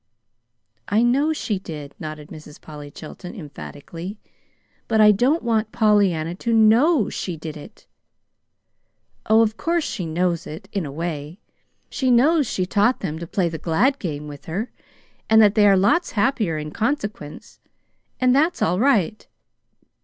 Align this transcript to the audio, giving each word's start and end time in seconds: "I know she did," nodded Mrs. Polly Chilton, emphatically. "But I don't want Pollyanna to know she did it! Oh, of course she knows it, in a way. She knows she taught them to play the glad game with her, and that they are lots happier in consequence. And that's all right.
"I 0.87 1.03
know 1.03 1.31
she 1.31 1.59
did," 1.59 1.93
nodded 1.99 2.29
Mrs. 2.29 2.59
Polly 2.59 2.89
Chilton, 2.89 3.35
emphatically. 3.35 4.17
"But 4.87 4.99
I 4.99 5.11
don't 5.11 5.43
want 5.43 5.71
Pollyanna 5.71 6.33
to 6.39 6.53
know 6.55 7.07
she 7.11 7.37
did 7.37 7.55
it! 7.55 7.85
Oh, 9.27 9.43
of 9.43 9.57
course 9.57 9.83
she 9.83 10.07
knows 10.07 10.47
it, 10.47 10.67
in 10.71 10.87
a 10.87 10.91
way. 10.91 11.39
She 11.87 12.09
knows 12.09 12.47
she 12.47 12.65
taught 12.65 13.01
them 13.01 13.19
to 13.19 13.27
play 13.27 13.47
the 13.47 13.59
glad 13.59 13.99
game 13.99 14.27
with 14.27 14.45
her, 14.45 14.71
and 15.29 15.39
that 15.39 15.53
they 15.53 15.67
are 15.67 15.77
lots 15.77 16.13
happier 16.13 16.57
in 16.57 16.71
consequence. 16.71 17.59
And 18.19 18.35
that's 18.35 18.63
all 18.63 18.79
right. 18.79 19.27